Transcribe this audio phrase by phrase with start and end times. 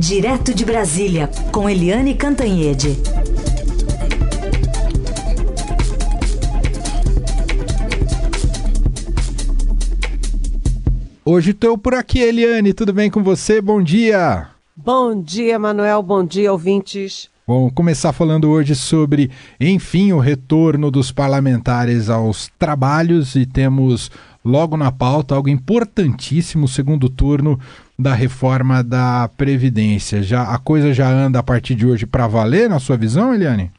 [0.00, 2.96] Direto de Brasília, com Eliane Cantanhede.
[11.22, 12.72] Hoje estou por aqui, Eliane.
[12.72, 13.60] Tudo bem com você?
[13.60, 14.48] Bom dia.
[14.74, 16.02] Bom dia, Manuel.
[16.02, 17.28] Bom dia, ouvintes.
[17.46, 19.30] Vamos começar falando hoje sobre,
[19.60, 24.10] enfim, o retorno dos parlamentares aos trabalhos e temos
[24.44, 27.58] logo na pauta algo importantíssimo, o segundo turno
[27.98, 30.22] da reforma da Previdência.
[30.22, 33.70] Já A coisa já anda a partir de hoje para valer, na sua visão, Eliane?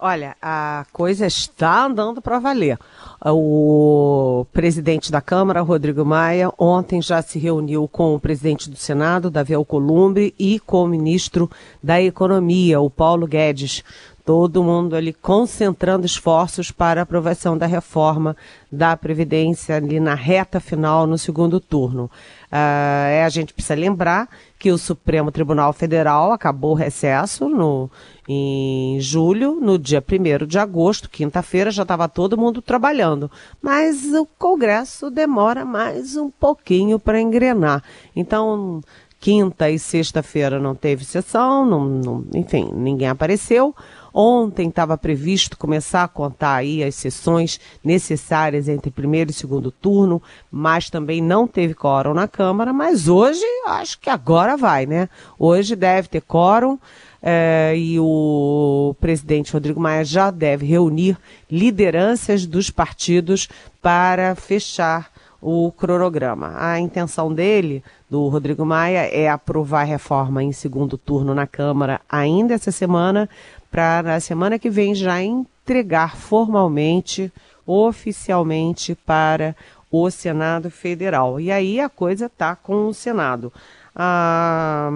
[0.00, 2.78] Olha, a coisa está andando para valer.
[3.26, 9.28] O presidente da Câmara, Rodrigo Maia, ontem já se reuniu com o presidente do Senado,
[9.28, 11.50] Davi Alcolumbre, e com o ministro
[11.82, 13.82] da Economia, o Paulo Guedes
[14.28, 18.36] todo mundo ali concentrando esforços para a aprovação da reforma
[18.70, 22.10] da Previdência ali na reta final, no segundo turno.
[22.52, 24.28] Uh, a gente precisa lembrar
[24.58, 27.90] que o Supremo Tribunal Federal acabou o recesso no,
[28.28, 33.30] em julho, no dia 1 de agosto, quinta-feira, já estava todo mundo trabalhando.
[33.62, 37.82] Mas o Congresso demora mais um pouquinho para engrenar.
[38.14, 38.82] Então,
[39.18, 43.74] quinta e sexta-feira não teve sessão, não, não, enfim, ninguém apareceu.
[44.20, 50.20] Ontem estava previsto começar a contar aí as sessões necessárias entre primeiro e segundo turno,
[50.50, 55.08] mas também não teve quórum na Câmara, mas hoje acho que agora vai, né?
[55.38, 56.76] Hoje deve ter quórum.
[57.22, 61.16] É, e o presidente Rodrigo Maia já deve reunir
[61.48, 63.48] lideranças dos partidos
[63.80, 66.52] para fechar o cronograma.
[66.56, 72.00] A intenção dele, do Rodrigo Maia, é aprovar a reforma em segundo turno na Câmara
[72.08, 73.28] ainda essa semana,
[73.70, 77.32] para na semana que vem já entregar formalmente,
[77.66, 79.54] oficialmente para
[79.90, 81.40] o Senado Federal.
[81.40, 83.52] E aí a coisa está com o Senado.
[84.00, 84.90] A,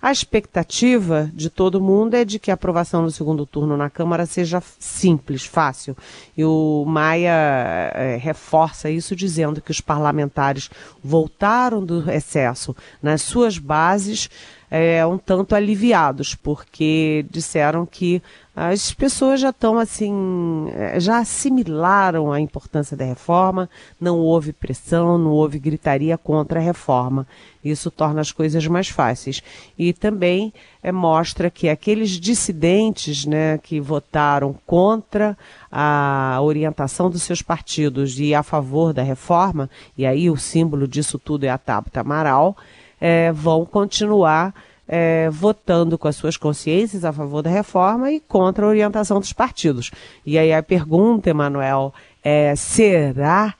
[0.00, 4.24] a expectativa de todo mundo é de que a aprovação no segundo turno na Câmara
[4.24, 5.94] seja simples, fácil.
[6.34, 10.70] E o Maia é, reforça isso dizendo que os parlamentares
[11.04, 14.30] voltaram do recesso nas suas bases
[14.70, 18.22] é, um tanto aliviados, porque disseram que
[18.54, 23.70] as pessoas já estão assim, é, já assimilaram a importância da reforma,
[24.00, 27.26] não houve pressão, não houve gritaria contra a reforma.
[27.64, 29.42] Isso torna as coisas mais fáceis.
[29.78, 35.36] E também é, mostra que aqueles dissidentes né, que votaram contra
[35.70, 41.18] a orientação dos seus partidos e a favor da reforma, e aí o símbolo disso
[41.18, 42.56] tudo é a Tabata Amaral,
[43.00, 44.54] é, vão continuar
[44.92, 49.32] é, votando com as suas consciências a favor da reforma e contra a orientação dos
[49.32, 49.92] partidos.
[50.26, 51.94] E aí a pergunta, Emanuel,
[52.24, 53.54] é: será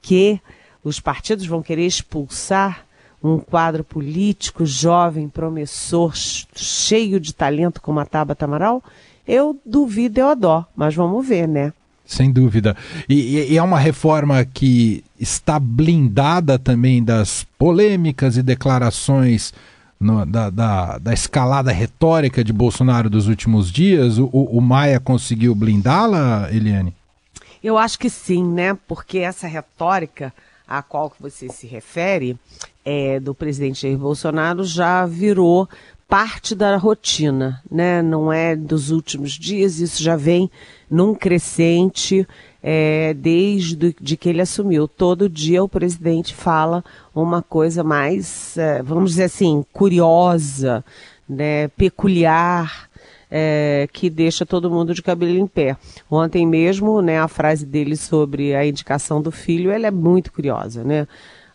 [0.00, 0.40] que
[0.84, 2.86] os partidos vão querer expulsar
[3.22, 8.80] um quadro político jovem, promissor, cheio de talento como a Tabata Amaral?
[9.26, 11.72] Eu duvido, eu adoro, mas vamos ver, né?
[12.06, 12.76] Sem dúvida.
[13.08, 19.52] E, e, é uma reforma que está blindada também das polêmicas e declarações
[19.98, 24.18] no, da, da, da, escalada retórica de Bolsonaro dos últimos dias.
[24.18, 26.94] O, o Maia conseguiu blindá-la, Eliane?
[27.62, 28.78] Eu acho que sim, né?
[28.86, 30.32] Porque essa retórica
[30.68, 32.36] a qual você se refere
[32.84, 35.68] é, do presidente Jair Bolsonaro já virou
[36.08, 38.00] parte da rotina, né?
[38.00, 40.50] Não é dos últimos dias, isso já vem
[40.90, 42.26] num crescente
[42.62, 44.86] é, desde de que ele assumiu.
[44.86, 46.84] Todo dia o presidente fala
[47.14, 50.84] uma coisa mais, é, vamos dizer assim, curiosa,
[51.28, 52.88] né, peculiar,
[53.30, 55.76] é, que deixa todo mundo de cabelo em pé.
[56.10, 60.84] Ontem mesmo, né, a frase dele sobre a indicação do filho, ela é muito curiosa,
[60.84, 61.06] né?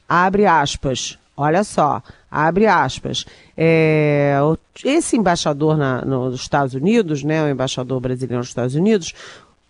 [0.07, 3.25] Abre aspas, olha só, abre aspas.
[3.57, 4.37] É,
[4.83, 9.13] esse embaixador na, nos Estados Unidos, né, o embaixador brasileiro nos Estados Unidos,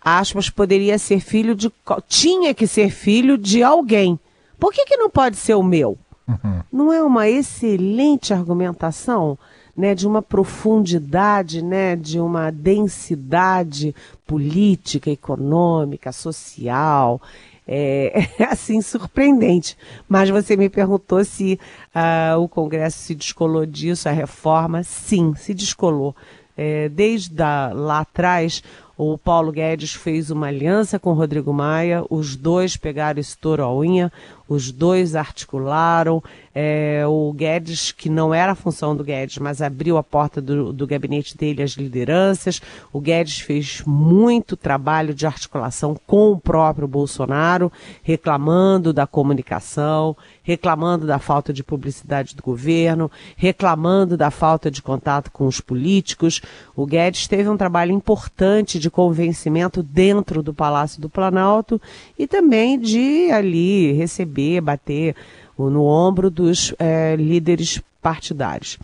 [0.00, 1.72] aspas, poderia ser filho de.
[2.08, 4.18] tinha que ser filho de alguém.
[4.58, 5.98] Por que, que não pode ser o meu?
[6.28, 6.60] Uhum.
[6.72, 9.38] Não é uma excelente argumentação?
[9.74, 13.94] Né, de uma profundidade, né, de uma densidade
[14.26, 17.18] política, econômica, social,
[17.66, 19.76] é, assim surpreendente.
[20.08, 21.58] Mas você me perguntou se
[21.94, 24.82] uh, o Congresso se descolou disso, a reforma.
[24.82, 26.14] Sim, se descolou.
[26.56, 27.34] É, desde
[27.74, 28.62] lá atrás,
[28.96, 33.64] o Paulo Guedes fez uma aliança com o Rodrigo Maia, os dois pegaram esse touro
[33.64, 34.12] à unha,
[34.52, 36.22] os dois articularam,
[36.54, 40.70] É, o Guedes, que não era a função do Guedes, mas abriu a porta do,
[40.70, 42.60] do gabinete dele às lideranças.
[42.92, 47.72] O Guedes fez muito trabalho de articulação com o próprio Bolsonaro,
[48.02, 55.30] reclamando da comunicação, reclamando da falta de publicidade do governo, reclamando da falta de contato
[55.30, 56.42] com os políticos.
[56.76, 61.80] O Guedes teve um trabalho importante de convencimento dentro do Palácio do Planalto
[62.18, 65.14] e também de ali receber, bater
[65.58, 68.78] no ombro dos é, líderes partidários.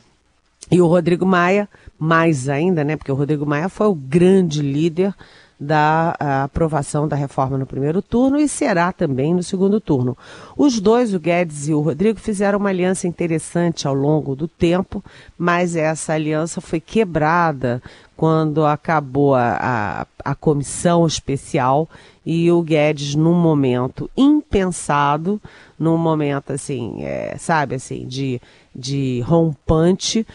[0.70, 1.68] E o Rodrigo Maia,
[1.98, 2.96] mais ainda, né?
[2.96, 5.14] Porque o Rodrigo Maia foi o grande líder
[5.60, 6.14] da
[6.44, 10.16] aprovação da reforma no primeiro turno e será também no segundo turno.
[10.56, 15.02] Os dois, o Guedes e o Rodrigo, fizeram uma aliança interessante ao longo do tempo,
[15.36, 17.82] mas essa aliança foi quebrada
[18.16, 21.88] quando acabou a, a, a comissão especial
[22.30, 25.40] e o Guedes, num momento impensado,
[25.78, 28.38] num momento assim, é, sabe, assim, de,
[28.76, 30.26] de rompante,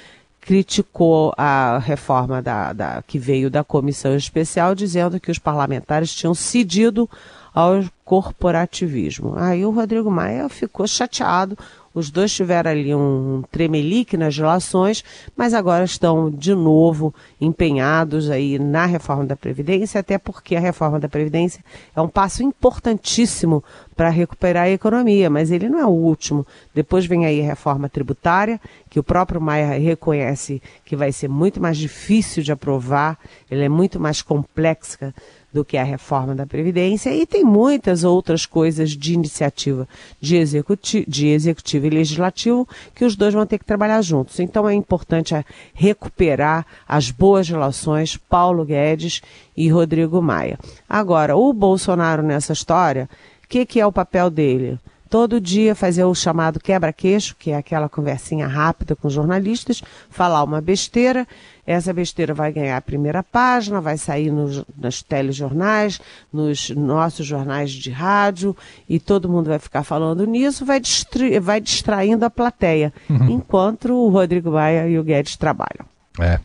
[0.42, 6.34] criticou a reforma da, da, que veio da comissão especial, dizendo que os parlamentares tinham
[6.34, 7.08] cedido
[7.54, 9.36] ao corporativismo.
[9.38, 11.56] Aí o Rodrigo Maia ficou chateado,
[11.94, 15.04] os dois tiveram ali um tremelique nas relações,
[15.36, 21.00] mas agora estão de novo empenhados aí na reforma da Previdência, até porque a reforma
[21.00, 21.64] da Previdência
[21.96, 23.64] é um passo importantíssimo
[23.96, 26.46] para recuperar a economia, mas ele não é o último.
[26.74, 28.60] Depois vem aí a reforma tributária,
[28.90, 33.18] que o próprio Maia reconhece que vai ser muito mais difícil de aprovar,
[33.50, 35.14] ela é muito mais complexa
[35.54, 39.88] do que a reforma da Previdência e tem muitas outras coisas de iniciativa
[40.20, 44.40] de, executi de executivo e legislativo que os dois vão ter que trabalhar juntos.
[44.40, 45.36] Então é importante
[45.74, 49.22] recuperar as boas relações Paulo Guedes
[49.56, 50.58] e Rodrigo Maia.
[50.90, 53.08] Agora, o Bolsonaro nessa história,
[53.54, 54.80] que, que é o papel dele?
[55.10, 60.60] todo dia fazer o chamado quebra-queixo, que é aquela conversinha rápida com jornalistas, falar uma
[60.60, 61.28] besteira
[61.68, 66.02] essa besteira vai ganhar a primeira página, vai sair nos, nos telejornais,
[66.32, 68.58] nos nossos jornais de rádio,
[68.90, 73.30] e todo mundo vai ficar falando nisso, vai, distri, vai distraindo a plateia, uhum.
[73.30, 75.86] enquanto o Rodrigo Baia e o Guedes trabalham.
[76.20, 76.40] É.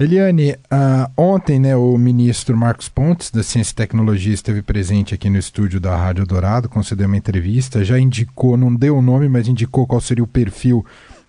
[0.00, 5.28] Eliane, uh, ontem né, o ministro Marcos Pontes, da Ciência e Tecnologia, esteve presente aqui
[5.28, 9.48] no estúdio da Rádio Dourado, concedeu uma entrevista, já indicou, não deu o nome, mas
[9.48, 10.86] indicou qual seria o perfil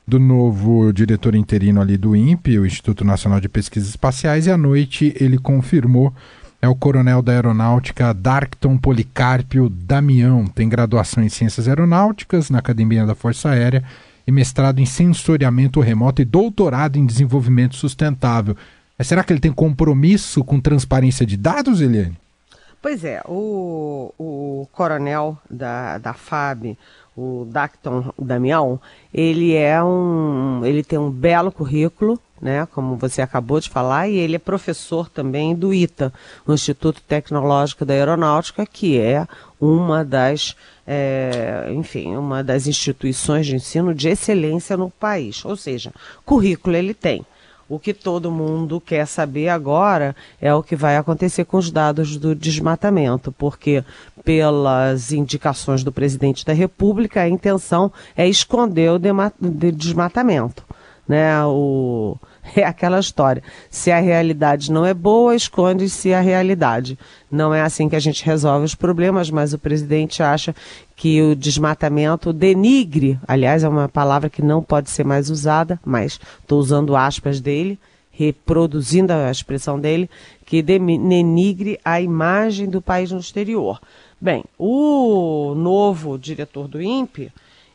[0.07, 4.57] do novo diretor interino ali do INPE, o Instituto Nacional de Pesquisas Espaciais, e à
[4.57, 6.13] noite ele confirmou
[6.62, 10.45] é o coronel da Aeronáutica Darkton Policarpio Damião.
[10.45, 13.83] Tem graduação em Ciências Aeronáuticas na Academia da Força Aérea
[14.29, 18.55] e mestrado em Sensoriamento Remoto e doutorado em Desenvolvimento Sustentável.
[18.97, 22.15] Mas será que ele tem compromisso com transparência de dados, Eliane?
[22.81, 26.77] Pois é, o, o coronel da, da FAB,
[27.17, 28.79] o Dacton Damião,
[29.13, 34.15] ele é um, ele tem um belo currículo, né, como você acabou de falar, e
[34.15, 36.13] ele é professor também do ITA,
[36.47, 39.27] o Instituto Tecnológico da Aeronáutica, que é
[39.59, 40.55] uma das,
[40.91, 45.45] é, enfim, uma das instituições de ensino de excelência no país.
[45.45, 45.94] Ou seja,
[46.25, 47.24] currículo ele tem.
[47.69, 52.18] O que todo mundo quer saber agora é o que vai acontecer com os dados
[52.18, 53.83] do desmatamento, porque,
[54.25, 59.00] pelas indicações do presidente da República, a intenção é esconder o
[59.71, 60.65] desmatamento.
[61.07, 61.45] Né?
[61.45, 62.18] O,
[62.55, 63.43] é aquela história.
[63.69, 66.97] Se a realidade não é boa, esconde-se a realidade.
[67.31, 70.55] Não é assim que a gente resolve os problemas, mas o presidente acha
[70.95, 76.19] que o desmatamento denigre, aliás, é uma palavra que não pode ser mais usada, mas
[76.41, 77.79] estou usando aspas dele,
[78.11, 80.09] reproduzindo a expressão dele,
[80.45, 83.79] que denigre a imagem do país no exterior.
[84.19, 87.31] Bem, o novo diretor do INPE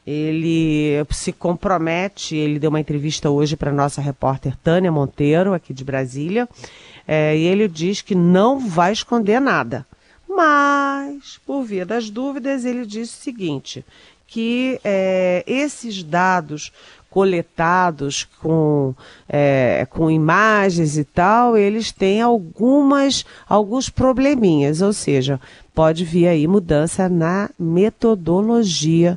[0.06, 5.72] ele se compromete, ele deu uma entrevista hoje para a nossa repórter Tânia Monteiro, aqui
[5.72, 6.48] de Brasília,
[7.06, 9.86] é, e ele diz que não vai esconder nada.
[10.28, 13.84] Mas, por via das dúvidas, ele disse o seguinte:
[14.26, 16.72] que é, esses dados
[17.08, 18.92] coletados com,
[19.28, 25.40] é, com imagens e tal, eles têm algumas, alguns probleminhas, ou seja,
[25.72, 29.16] pode vir aí mudança na metodologia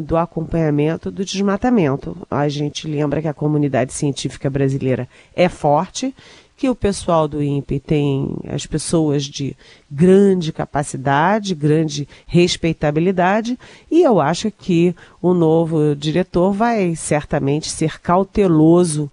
[0.00, 2.16] do acompanhamento do desmatamento.
[2.30, 6.14] A gente lembra que a comunidade científica brasileira é forte,
[6.56, 9.54] que o pessoal do INPE tem as pessoas de
[9.90, 13.58] grande capacidade, grande respeitabilidade,
[13.90, 19.10] e eu acho que o novo diretor vai certamente ser cauteloso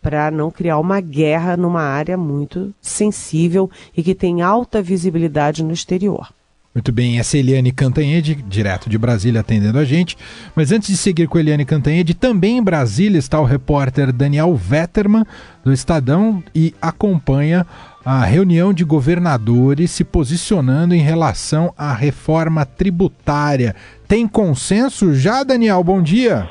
[0.00, 5.72] para não criar uma guerra numa área muito sensível e que tem alta visibilidade no
[5.72, 6.32] exterior.
[6.78, 10.16] Muito bem, essa é Eliane Cantanhede, direto de Brasília, atendendo a gente.
[10.54, 15.24] Mas antes de seguir com Eliane Cantanhede, também em Brasília está o repórter Daniel Vetterman,
[15.64, 17.66] do Estadão, e acompanha
[18.04, 23.74] a reunião de governadores se posicionando em relação à reforma tributária.
[24.06, 25.82] Tem consenso já, Daniel?
[25.82, 26.48] Bom dia.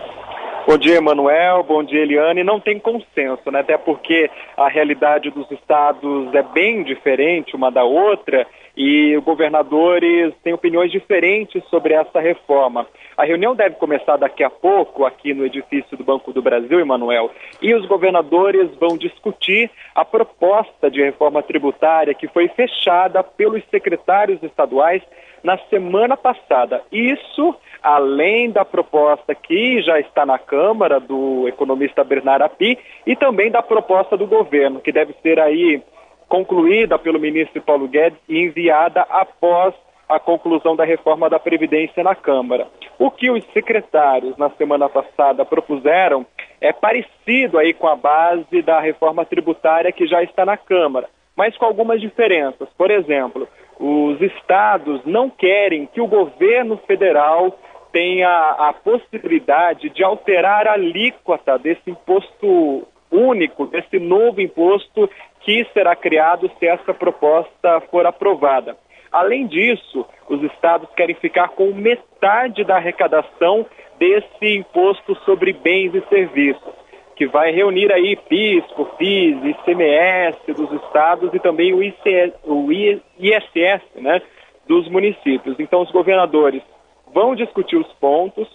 [0.67, 1.63] Bom dia, Emanuel.
[1.63, 2.43] Bom dia, Eliane.
[2.43, 3.61] Não tem consenso, né?
[3.61, 8.45] Até porque a realidade dos estados é bem diferente uma da outra
[8.77, 12.85] e governadores têm opiniões diferentes sobre essa reforma.
[13.17, 17.31] A reunião deve começar daqui a pouco aqui no edifício do Banco do Brasil, Emanuel,
[17.59, 24.41] e os governadores vão discutir a proposta de reforma tributária que foi fechada pelos secretários
[24.43, 25.01] estaduais
[25.43, 26.83] na semana passada.
[26.91, 33.49] Isso além da proposta que já está na Câmara do economista Bernardo Api e também
[33.49, 35.81] da proposta do governo, que deve ser aí
[36.27, 39.73] concluída pelo ministro Paulo Guedes e enviada após
[40.07, 42.67] a conclusão da reforma da Previdência na Câmara.
[42.97, 46.25] O que os secretários na semana passada propuseram
[46.61, 51.55] é parecido aí com a base da reforma tributária que já está na Câmara, mas
[51.57, 52.69] com algumas diferenças.
[52.77, 53.47] Por exemplo,
[53.79, 57.55] os estados não querem que o governo federal
[57.91, 65.09] tenha a possibilidade de alterar a alíquota desse imposto único, desse novo imposto
[65.41, 68.75] que será criado se essa proposta for aprovada.
[69.11, 73.65] Além disso, os estados querem ficar com metade da arrecadação
[73.97, 76.73] desse imposto sobre bens e serviços,
[77.15, 83.81] que vai reunir aí PIS, COFIS, ICMS dos estados e também o, ICS, o ISS
[83.95, 84.21] né,
[84.67, 85.59] dos municípios.
[85.59, 86.61] Então, os governadores
[87.13, 88.47] vão discutir os pontos.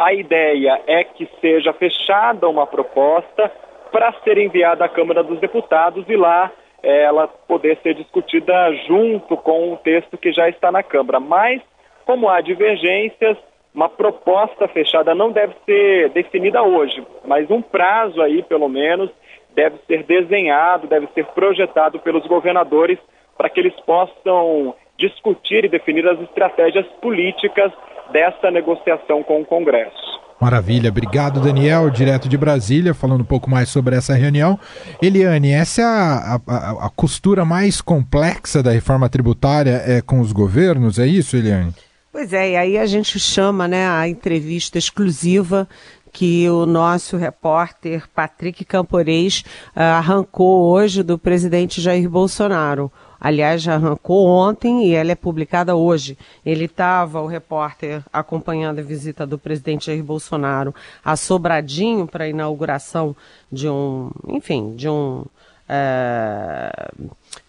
[0.00, 3.52] A ideia é que seja fechada uma proposta
[3.92, 6.50] para ser enviada à Câmara dos Deputados e lá
[6.82, 11.20] é, ela poder ser discutida junto com o texto que já está na Câmara.
[11.20, 11.60] Mas,
[12.06, 13.36] como há divergências,
[13.74, 19.10] uma proposta fechada não deve ser definida hoje, mas um prazo aí, pelo menos,
[19.54, 22.98] deve ser desenhado, deve ser projetado pelos governadores
[23.36, 27.70] para que eles possam discutir e definir as estratégias políticas
[28.12, 30.10] dessa negociação com o Congresso.
[30.40, 34.58] Maravilha, obrigado Daniel, direto de Brasília, falando um pouco mais sobre essa reunião.
[35.02, 40.32] Eliane, essa é a, a, a costura mais complexa da reforma tributária é com os
[40.32, 41.74] governos, é isso, Eliane?
[42.10, 45.68] Pois é, e aí a gente chama né, a entrevista exclusiva
[46.12, 49.44] que o nosso repórter Patrick Camporês
[49.76, 52.90] uh, arrancou hoje do presidente Jair Bolsonaro.
[53.20, 56.16] Aliás, já arrancou ontem e ela é publicada hoje.
[56.44, 60.74] Ele estava, o repórter, acompanhando a visita do presidente Jair Bolsonaro
[61.04, 63.14] a Sobradinho para a inauguração
[63.52, 65.24] de um, enfim, de um.
[65.68, 66.90] É,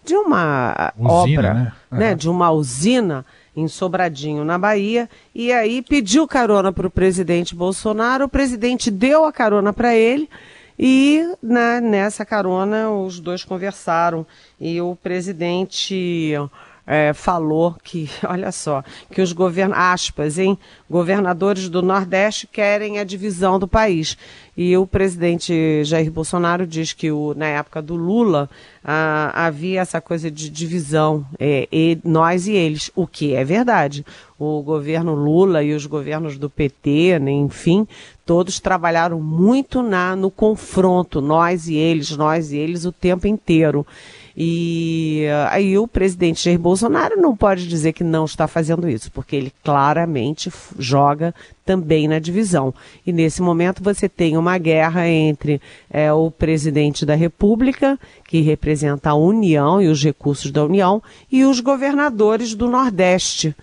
[0.04, 1.74] de uma usina, obra, né?
[1.90, 2.16] Né?
[2.16, 3.26] De uma usina
[3.56, 9.26] em Sobradinho, na Bahia, e aí pediu carona para o presidente Bolsonaro, o presidente deu
[9.26, 10.30] a carona para ele,
[10.84, 14.26] e né, nessa carona os dois conversaram
[14.60, 16.36] e o presidente
[16.88, 19.36] é, falou que, olha só, que os
[19.74, 20.58] aspas, hein,
[20.90, 24.18] governadores do Nordeste querem a divisão do país.
[24.58, 28.50] E o presidente Jair Bolsonaro diz que o, na época do Lula
[28.84, 34.06] havia essa coisa de divisão, é, e nós e eles, o que é verdade.
[34.40, 37.88] O governo Lula e os governos do PT, né, enfim,
[38.32, 43.86] todos trabalharam muito na, no confronto, nós e eles, nós e eles, o tempo inteiro.
[44.38, 49.36] E aí o presidente Jair Bolsonaro não pode dizer que não está fazendo isso, porque
[49.36, 51.36] ele claramente joga
[51.66, 52.74] também na divisão.
[53.06, 59.10] E nesse momento você tem uma guerra entre é, o presidente da República, que representa
[59.10, 63.54] a União e os recursos da União, e os governadores do Nordeste.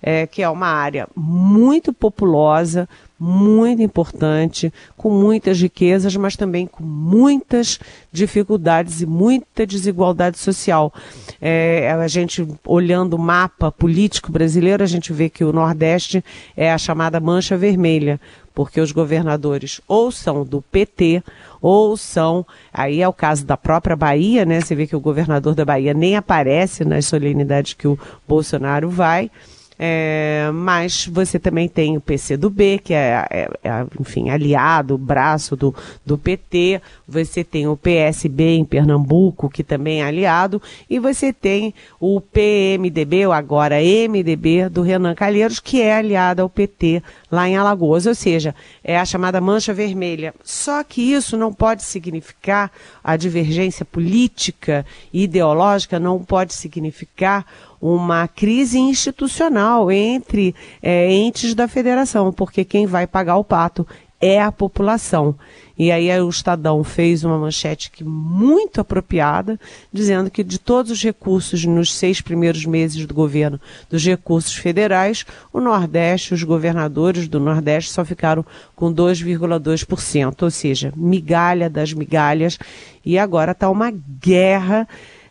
[0.00, 6.84] É, que é uma área muito populosa, muito importante, com muitas riquezas, mas também com
[6.84, 7.80] muitas
[8.12, 10.92] dificuldades e muita desigualdade social.
[11.40, 16.24] É, a gente, olhando o mapa político brasileiro, a gente vê que o Nordeste
[16.56, 18.20] é a chamada mancha vermelha,
[18.54, 21.22] porque os governadores ou são do PT
[21.60, 24.60] ou são, aí é o caso da própria Bahia, né?
[24.60, 29.30] Você vê que o governador da Bahia nem aparece nas solenidades que o Bolsonaro vai.
[29.78, 35.72] É, mas você também tem o PCdoB, que é, é, é, enfim, aliado, braço do,
[36.04, 36.82] do PT.
[37.06, 40.60] Você tem o PSB em Pernambuco, que também é aliado.
[40.90, 46.48] E você tem o PMDB, ou agora MDB, do Renan Calheiros, que é aliado ao
[46.48, 48.06] PT lá em Alagoas.
[48.06, 50.34] Ou seja, é a chamada mancha vermelha.
[50.42, 52.72] Só que isso não pode significar
[53.04, 57.46] a divergência política e ideológica, não pode significar
[57.80, 63.86] uma crise institucional entre é, entes da federação, porque quem vai pagar o pato
[64.20, 65.36] é a população.
[65.78, 69.58] E aí o Estadão fez uma manchete que muito apropriada,
[69.92, 75.24] dizendo que de todos os recursos nos seis primeiros meses do governo, dos recursos federais,
[75.52, 78.44] o Nordeste, os governadores do Nordeste só ficaram
[78.74, 82.58] com 2,2%, ou seja, migalha das migalhas.
[83.04, 84.88] E agora está uma guerra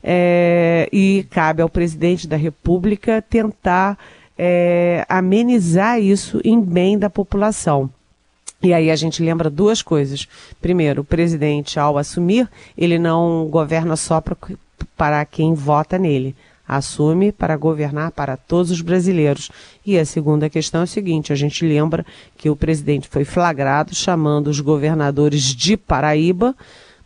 [0.10, 4.00] é, e cabe ao presidente da República tentar
[4.38, 7.90] é, amenizar isso em bem da população.
[8.64, 10.26] E aí a gente lembra duas coisas.
[10.62, 14.38] Primeiro, o presidente, ao assumir, ele não governa só pra,
[14.96, 16.34] para quem vota nele.
[16.66, 19.52] Assume para governar para todos os brasileiros.
[19.86, 22.06] E a segunda questão é a seguinte: a gente lembra
[22.38, 26.56] que o presidente foi flagrado chamando os governadores de Paraíba,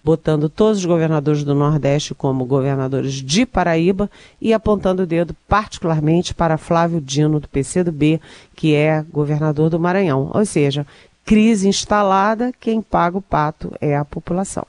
[0.03, 4.09] botando todos os governadores do Nordeste como governadores de Paraíba
[4.41, 8.19] e apontando o dedo particularmente para Flávio Dino, do PCdoB,
[8.55, 10.31] que é governador do Maranhão.
[10.33, 10.85] Ou seja,
[11.25, 14.65] crise instalada, quem paga o pato é a população.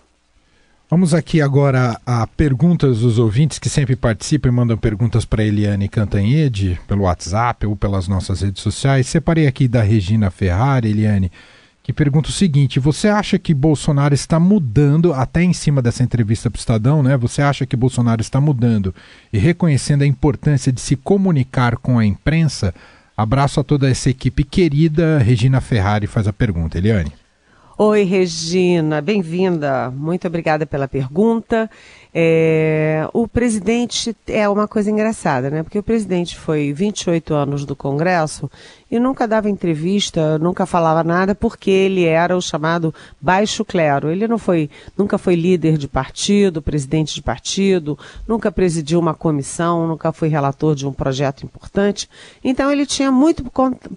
[0.92, 5.88] Vamos aqui agora a perguntas dos ouvintes que sempre participam e mandam perguntas para Eliane
[5.88, 9.06] Cantanhede pelo WhatsApp ou pelas nossas redes sociais.
[9.06, 11.32] Separei aqui da Regina Ferrari, Eliane,
[11.82, 16.50] que pergunta o seguinte: você acha que Bolsonaro está mudando, até em cima dessa entrevista
[16.50, 17.16] para o Estadão, né?
[17.16, 18.94] Você acha que Bolsonaro está mudando
[19.32, 22.74] e reconhecendo a importância de se comunicar com a imprensa?
[23.16, 25.18] Abraço a toda essa equipe querida.
[25.18, 26.78] Regina Ferrari faz a pergunta.
[26.78, 27.12] Eliane.
[27.78, 29.90] Oi, Regina, bem-vinda.
[29.90, 31.70] Muito obrigada pela pergunta.
[32.14, 35.62] É, o presidente é uma coisa engraçada, né?
[35.62, 38.50] Porque o presidente foi 28 anos do Congresso
[38.92, 44.10] e nunca dava entrevista, nunca falava nada, porque ele era o chamado baixo clero.
[44.10, 49.88] Ele não foi, nunca foi líder de partido, presidente de partido, nunca presidiu uma comissão,
[49.88, 52.06] nunca foi relator de um projeto importante.
[52.44, 53.42] Então ele tinha muito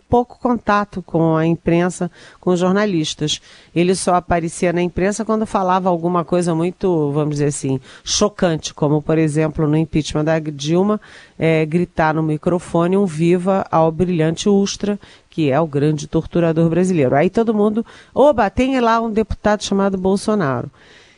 [0.08, 3.42] pouco contato com a imprensa, com os jornalistas.
[3.76, 9.02] Ele só aparecia na imprensa quando falava alguma coisa muito, vamos dizer assim, chocante, como
[9.02, 11.02] por exemplo no impeachment da Dilma,
[11.40, 17.16] é, gritar no microfone um viva ao brilhante Ustra, que é o grande torturador brasileiro.
[17.16, 17.84] Aí todo mundo,
[18.14, 20.70] oba, tem lá um deputado chamado Bolsonaro.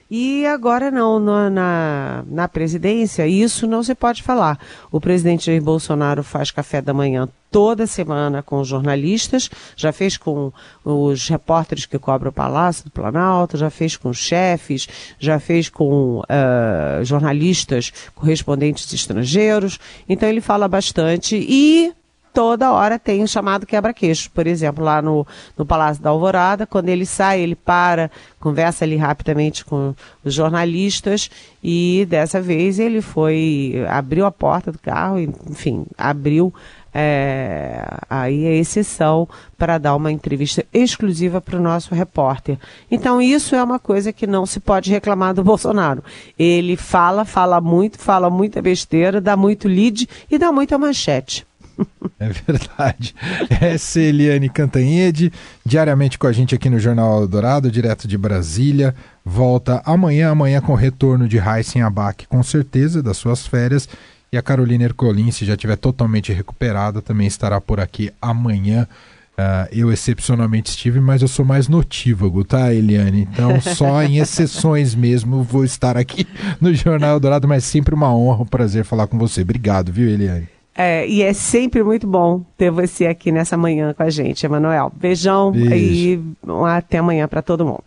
[0.10, 4.58] E agora não, na, na, na, presidência, isso não se pode falar.
[4.90, 10.52] O presidente Jair Bolsonaro faz café da manhã toda semana com jornalistas, já fez com
[10.84, 14.88] os repórteres que cobram o Palácio do Planalto, já fez com chefes,
[15.20, 19.80] já fez com uh, jornalistas correspondentes estrangeiros.
[20.08, 21.94] Então ele fala bastante e
[22.38, 24.30] toda hora tem um chamado quebra-queixo.
[24.30, 25.26] Por exemplo, lá no,
[25.58, 31.32] no Palácio da Alvorada, quando ele sai, ele para, conversa ali rapidamente com os jornalistas
[31.64, 35.18] e dessa vez ele foi, abriu a porta do carro,
[35.50, 36.54] enfim, abriu
[36.94, 42.60] é, aí a exceção para dar uma entrevista exclusiva para o nosso repórter.
[42.92, 46.04] Então isso é uma coisa que não se pode reclamar do Bolsonaro.
[46.38, 51.47] Ele fala, fala muito, fala muita besteira, dá muito lead e dá muita manchete.
[52.20, 53.14] É verdade.
[53.62, 55.32] Essa é Eliane Cantanhede,
[55.64, 58.96] diariamente com a gente aqui no Jornal Dourado, direto de Brasília.
[59.24, 63.88] Volta amanhã, amanhã com retorno de Heisen Abac, com certeza, das suas férias.
[64.32, 68.88] E a Carolina Ercolim, se já estiver totalmente recuperada, também estará por aqui amanhã.
[69.34, 73.28] Uh, eu excepcionalmente estive, mas eu sou mais notívago, tá, Eliane?
[73.32, 76.28] Então, só em exceções mesmo vou estar aqui
[76.60, 79.44] no Jornal Dourado, mas sempre uma honra, um prazer falar com você.
[79.44, 80.57] Obrigado, viu, Eliane?
[80.78, 84.92] É, e é sempre muito bom ter você aqui nessa manhã com a gente, Emanuel.
[84.96, 85.74] Beijão Beijo.
[85.74, 86.22] e
[86.68, 87.84] até amanhã para todo mundo.